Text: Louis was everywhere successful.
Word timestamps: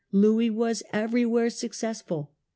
Louis 0.11 0.49
was 0.49 0.81
everywhere 0.91 1.51
successful. 1.51 2.31